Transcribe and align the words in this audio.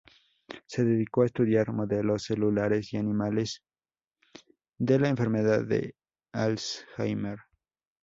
Se 0.65 0.83
dedicó 0.83 1.21
a 1.21 1.25
estudiar 1.27 1.71
modelos 1.71 2.23
celulares 2.23 2.91
y 2.91 2.97
animales 2.97 3.61
de 4.79 4.97
la 4.97 5.09
enfermedad 5.09 5.63
de 5.63 5.93
Alzheimer. 6.31 7.37